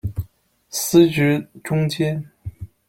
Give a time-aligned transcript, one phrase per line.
[0.71, 2.27] 司职中坚。